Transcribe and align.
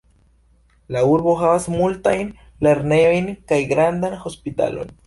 La 0.95 1.03
urbo 1.09 1.35
havas 1.41 1.69
multajn 1.75 2.33
lernejojn 2.69 3.33
kaj 3.53 3.63
grandan 3.77 4.23
hospitalon. 4.27 4.95